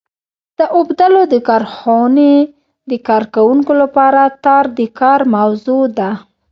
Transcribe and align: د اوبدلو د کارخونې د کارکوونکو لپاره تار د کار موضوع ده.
د 0.57 0.59
اوبدلو 0.77 1.21
د 1.33 1.35
کارخونې 1.49 2.33
د 2.89 2.93
کارکوونکو 3.09 3.71
لپاره 3.81 4.21
تار 4.45 4.65
د 4.79 4.81
کار 4.99 5.19
موضوع 5.35 5.83
ده. 5.97 6.11